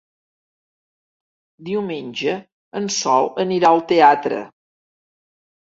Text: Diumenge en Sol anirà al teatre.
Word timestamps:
Diumenge 1.69 2.33
en 2.81 2.91
Sol 2.99 3.33
anirà 3.47 3.73
al 3.77 3.87
teatre. 3.95 4.45